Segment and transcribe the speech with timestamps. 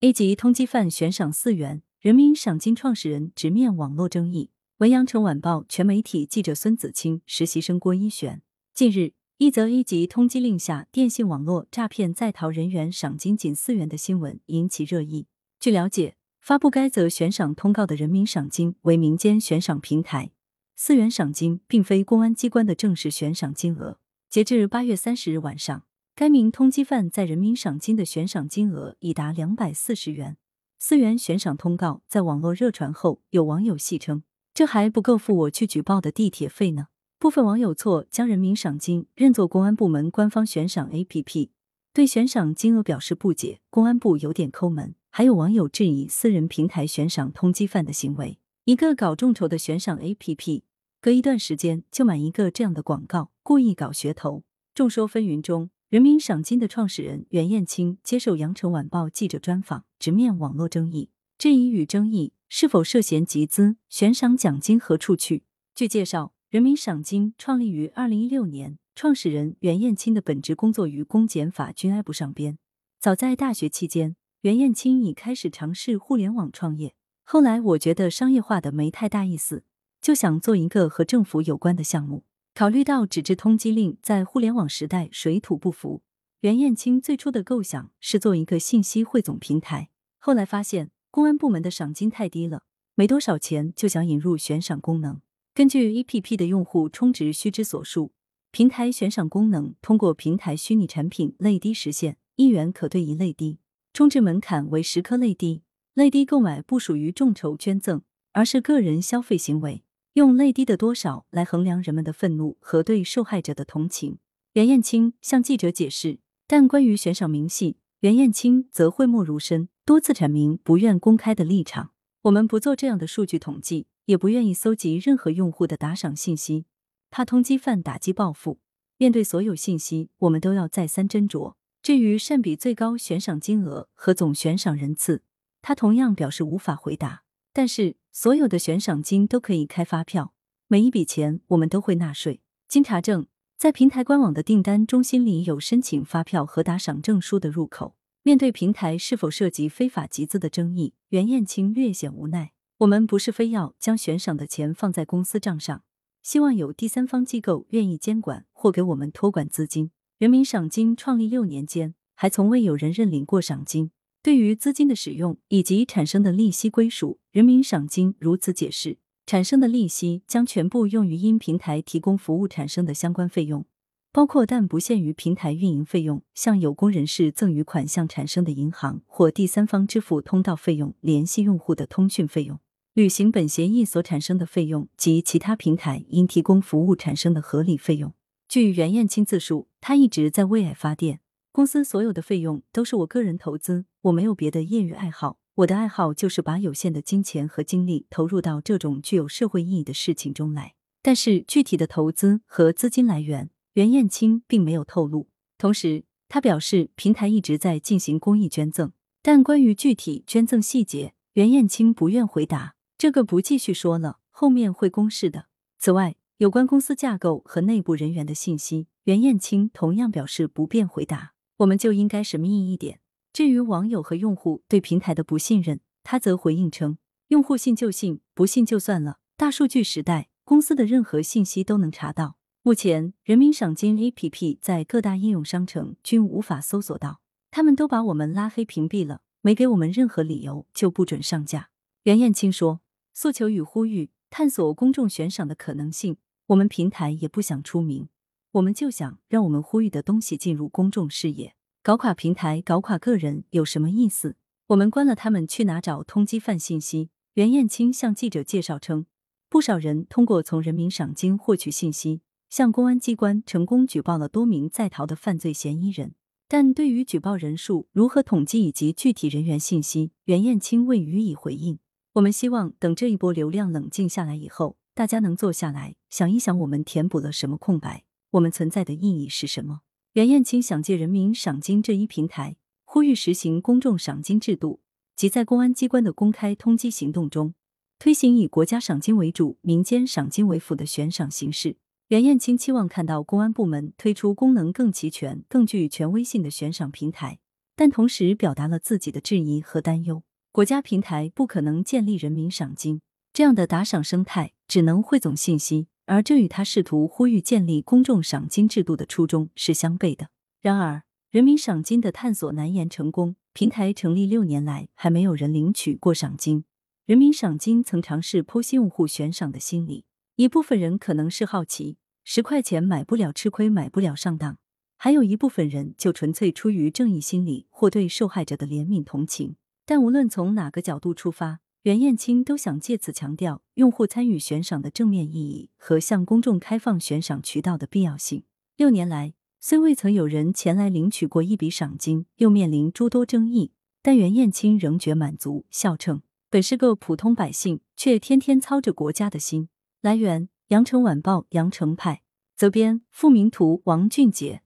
[0.00, 4.52] A 级通缉犯悬赏四元，人民赏金创始人直面网络争议。
[4.76, 8.40] 文阳城晚报全媒体记者孙子清，实习生郭一璇。
[8.72, 15.26] 近日，一则 A 级通缉令下，电信网络诈骗在逃人员赏金仅四元的新闻引起热议。
[15.58, 20.30] 据了解，发布该则悬赏通告的人民赏金为民间悬赏平台，
[20.76, 23.98] 四元赏金并非公安机关的正式悬赏金额。
[24.30, 25.82] 截至八月三十日晚上，
[26.18, 30.36] 该名通缉犯在人民赏金的悬赏金额已达两百四十元。
[30.76, 36.88] 四元悬赏通告在网络热传后，有网友戏称：“这还不够付我去举报的地铁费呢。”
[37.20, 41.50] 部分网友错将人民赏金认作公安部门官方悬赏 APP，
[41.92, 43.60] 对悬赏金额表示不解。
[43.70, 44.96] 公安部有点抠门。
[45.10, 48.40] 还有网友质疑私人平台悬赏通缉犯的行为。
[48.64, 50.62] 一个搞众筹的悬赏 APP，
[51.00, 54.42] 隔一段时间就买一个这样的广告，故意搞噱头。
[54.74, 65.44] 众说纷纭中，人民赏金的创始人袁艳清接受羊城晚报记者专访，直面网络争议，质疑与争议是否涉嫌集资，悬赏奖金何处去？
[65.74, 66.34] 据介绍。
[66.50, 72.58] 人民赏金创立于二零一六年，创始人袁艳清的本职工作与公检法均挨不上边。
[72.98, 76.94] 早在大学期间，袁艳清已开始尝试互联网创业。
[77.22, 79.64] 后来我觉得商业化的没太大意思，
[80.02, 82.24] 就想做一个和政府有关的项目。
[82.58, 86.02] 考虑到纸质通缉令在互联网时代水土不服，
[86.40, 89.90] 袁艳清最初的构想是做一个信息汇总平台。
[90.18, 92.64] 后来发现公安部门的赏金太低了，
[92.96, 95.20] 没多少钱，就想引入悬赏功能。
[95.54, 98.10] 根据 APP 的用户充值须知所述，
[98.50, 103.60] 平台悬赏功能通过平台虚拟产品泪滴实现，一元可兑一泪滴，
[103.92, 105.62] 充值门槛为十颗泪滴。
[105.94, 109.84] 泪滴购买不属于众筹捐赠，而是个人消费行为，
[110.18, 114.18] 用泪滴的多少来衡量人们的愤怒和对受害者的同情。
[114.52, 121.92] 袁艳清向记者解释，但关于悬赏明细，袁艳清则讳莫如深，多次阐明不愿公开的立场。
[122.22, 123.86] 我们不做这样的数据统计。
[124.08, 126.64] 也不愿意搜集任何用户的打赏信息，
[127.10, 128.58] 怕通缉犯打击报复。
[128.96, 131.56] 面对所有信息，我们都要再三斟酌。
[131.82, 135.20] 至于善比最高悬赏金额和总悬赏人次，
[135.60, 137.24] 他同样表示无法回答。
[137.58, 140.32] 但是，所有的悬赏金都可以开发票，
[140.68, 142.40] 每一笔钱我们都会纳税。
[142.68, 143.26] 经查证，
[143.56, 147.96] 在平台官网的订单中心里有申请发票和打赏证书的入口。
[148.22, 152.52] 面对平台是否涉及非法集资的争议，袁艳清略显无奈。
[152.76, 155.82] 我们不是非要将悬赏的钱放在公司账上，
[156.22, 159.90] 希望有第三方机构愿意监管或给我们托管资金。
[160.18, 163.90] 人民赏金创立六年间，还从未有人认领过赏金。
[164.28, 173.64] 对于资金的使用以及产生的利息归属，人民赏金如此解释：产生的利息将全部用于因平台提供服务产生的相关费用，
[174.12, 182.60] 包括但不限于平台运营费用、向有功人士赠与款项产生的银行或第三方支付通道费用、联系用户的通讯费用。
[182.92, 188.12] 履行本协议所产生的费用及其他平台因提供服务产生的合理费用。
[188.46, 200.74] 据袁艳青自述，他一直在为爱发电，公司所有的费用都是我个人投资，我没有别的业余爱好，我的爱好就是把有限的金钱和精力投入到这种具有社会意义的事情中来。
[201.02, 205.28] 但是具体的投资和资金来源，袁艳清并没有透露。
[205.56, 208.92] 同时，他表示平台一直在进行公益捐赠，
[209.22, 212.76] 但关于具体捐赠细节，袁艳清不愿回答。
[212.96, 215.46] 这个不继续说了，后面会公示的。
[215.78, 221.32] 此外，有关公司架构和内部人员的信息，袁艳清同样表示不便回答。
[221.58, 223.00] 我们就应该神秘一点。
[223.38, 229.20] 至于网友和用户对平台的不信任，他则回应称：用户信就信，不信就算了。
[229.36, 232.36] 大数据时代，公司的任何信息都能查到。
[232.62, 237.20] 目前，人民赏金 APP 在各大应用商城均无法搜索到，
[237.52, 241.70] 他们都把我们拉黑屏蔽了，没给我们任何理由就不准上架。
[242.02, 242.80] 袁艳清说。
[243.14, 246.16] 诉求与呼吁，探索公众悬赏的可能性。
[246.48, 248.08] 我们平台也不想出名，
[248.50, 251.54] 我们就想让我们呼吁的东西进入公众视野。
[251.88, 254.36] 搞垮平台，搞垮个人有什么意思？
[254.66, 257.08] 我们关了他们，去哪找通缉犯信息？
[257.32, 259.06] 袁艳清向记者介绍称，
[259.48, 262.20] 不少人通过从人民赏金获取信息，
[262.50, 266.14] 向公安机关成功举报了多名在逃的犯罪嫌疑人。
[266.46, 271.78] 但对于举报人数如何统计以及具体人员信息，袁艳清未予以回应。
[272.12, 279.80] 我们希望等这一波流量冷静下来以后，大家能坐下来想一想，我们填补了什么空白，我们存在的意义是什么？
[280.18, 284.80] 袁艳清想借人民赏金这一平台，呼吁实行公众赏金制度，
[285.14, 287.54] 即在公安机关的公开通缉行动中，
[288.00, 291.76] 推行以国家赏金为主、民间赏金为辅的悬赏形式。
[292.08, 297.38] 袁艳清期望看到公安部门推出功能更齐全、更具权威性的悬赏平台。
[297.76, 300.24] 但同时表达了自己的质疑和担忧。
[300.50, 303.00] 国家平台不可能建立人民赏金
[303.32, 310.30] 这样的打赏生态，只能汇总信息，而这与他试图呼吁建立公众赏金制度的初衷是相悖的。
[310.62, 313.36] 然而，人民赏金的探索难言成功。
[313.52, 316.64] 平台成立六年来，还没有人领取过赏金。
[317.04, 320.06] 人民赏金曾尝试剖析用户悬赏的心理，
[320.36, 324.54] 一部分人可能是好奇，十块钱买不了吃亏，买不了上当；
[324.96, 329.56] 还有一部分人就纯粹出于正义心理或对受害者的怜悯同情。
[329.84, 338.42] 但无论从哪个角度出发，袁艳清都想借此强调用户参与悬赏的正面意义和向公众开放悬赏渠道的必要性。
[338.76, 343.72] 六年来，虽未曾有人前来领取过一笔赏金，又面临诸多争议，
[344.02, 349.68] 但袁艳青仍觉满足，笑称本是个普通百姓，却天天操着国家的心。
[350.00, 352.22] 来源：羊城晚报羊城派，
[352.56, 354.62] 责编：付明图，王俊杰。